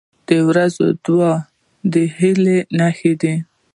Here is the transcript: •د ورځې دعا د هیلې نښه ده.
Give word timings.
•د 0.27 0.29
ورځې 0.47 0.87
دعا 1.05 1.33
د 1.93 1.93
هیلې 2.17 2.57
نښه 2.77 3.13
ده. 3.21 3.33